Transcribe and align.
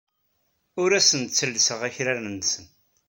Ur 0.81 0.91
asen-ttellseɣ 0.99 1.79
akraren-nsen. 1.87 2.65